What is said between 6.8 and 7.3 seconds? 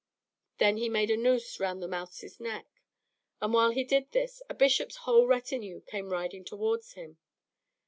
him.